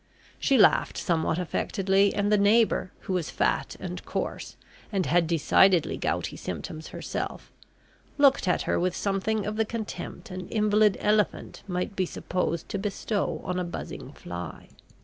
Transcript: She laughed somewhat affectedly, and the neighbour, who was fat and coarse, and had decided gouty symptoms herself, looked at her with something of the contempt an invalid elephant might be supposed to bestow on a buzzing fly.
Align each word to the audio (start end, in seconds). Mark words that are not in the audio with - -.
She 0.39 0.57
laughed 0.57 0.97
somewhat 0.97 1.37
affectedly, 1.37 2.11
and 2.15 2.31
the 2.31 2.37
neighbour, 2.39 2.91
who 3.01 3.13
was 3.13 3.29
fat 3.29 3.75
and 3.79 4.03
coarse, 4.03 4.55
and 4.91 5.05
had 5.05 5.27
decided 5.27 5.83
gouty 6.01 6.35
symptoms 6.35 6.87
herself, 6.87 7.51
looked 8.17 8.47
at 8.47 8.63
her 8.63 8.79
with 8.79 8.95
something 8.95 9.45
of 9.45 9.57
the 9.57 9.63
contempt 9.63 10.31
an 10.31 10.49
invalid 10.49 10.97
elephant 10.99 11.61
might 11.67 11.95
be 11.95 12.07
supposed 12.07 12.67
to 12.69 12.79
bestow 12.79 13.41
on 13.43 13.59
a 13.59 13.63
buzzing 13.63 14.11
fly. 14.13 14.69